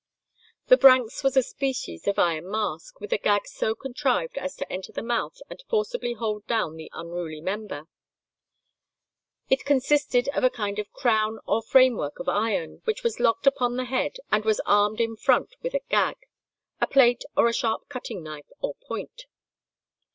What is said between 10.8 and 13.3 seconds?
crown or framework of iron, which was